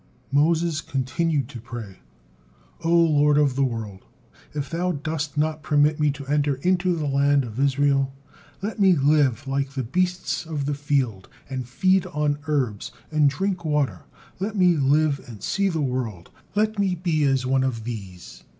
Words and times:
'"Moses 0.31 0.81
continued 0.81 1.47
to 1.49 1.61
pray: 1.61 1.99
"O 2.83 2.89
Lord 2.89 3.37
of 3.37 3.55
the 3.55 3.63
world! 3.63 4.03
If 4.51 4.67
thou 4.67 4.93
dost 4.93 5.37
not 5.37 5.61
permit 5.61 5.99
me 5.99 6.09
to 6.13 6.25
enter 6.25 6.55
into 6.55 6.95
the 6.95 7.05
land 7.05 7.43
of 7.43 7.59
Israel, 7.59 8.11
let 8.63 8.79
me 8.79 8.93
live 8.95 9.47
like 9.47 9.69
the 9.73 9.83
beasts 9.83 10.43
of 10.47 10.65
the 10.65 10.73
field, 10.73 11.29
and 11.51 11.69
feed 11.69 12.07
on 12.07 12.39
herbs, 12.47 12.91
and 13.11 13.29
drink 13.29 13.63
water, 13.63 14.05
let 14.39 14.55
me 14.55 14.75
live 14.75 15.21
and 15.27 15.43
see 15.43 15.69
the 15.69 15.81
world: 15.81 16.31
let 16.55 16.79
me 16.79 16.95
be 16.95 17.23
as 17.25 17.45
one 17.45 17.63
of 17.63 17.83
these." 17.83 18.43